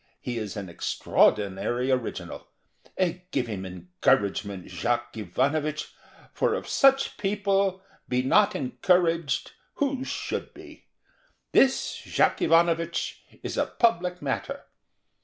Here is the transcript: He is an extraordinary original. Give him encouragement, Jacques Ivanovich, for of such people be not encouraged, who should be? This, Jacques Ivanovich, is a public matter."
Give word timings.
He 0.19 0.39
is 0.39 0.57
an 0.57 0.67
extraordinary 0.67 1.91
original. 1.91 2.47
Give 2.97 3.45
him 3.45 3.67
encouragement, 3.67 4.67
Jacques 4.67 5.15
Ivanovich, 5.15 5.93
for 6.33 6.55
of 6.55 6.67
such 6.67 7.17
people 7.17 7.83
be 8.09 8.23
not 8.23 8.55
encouraged, 8.55 9.51
who 9.75 10.03
should 10.03 10.55
be? 10.55 10.85
This, 11.51 11.95
Jacques 11.97 12.41
Ivanovich, 12.41 13.21
is 13.43 13.57
a 13.59 13.67
public 13.67 14.23
matter." 14.23 14.61